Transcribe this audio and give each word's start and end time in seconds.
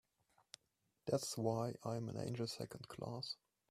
That's 1.05 1.37
why 1.37 1.75
I'm 1.83 2.09
an 2.09 2.17
angel 2.17 2.47
Second 2.47 2.87
Class. 2.87 3.35